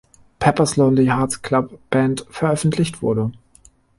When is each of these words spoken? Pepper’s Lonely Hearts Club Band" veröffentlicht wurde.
Pepper’s 0.39 0.77
Lonely 0.77 1.05
Hearts 1.05 1.37
Club 1.43 1.77
Band" 1.91 2.25
veröffentlicht 2.31 3.03
wurde. 3.03 3.31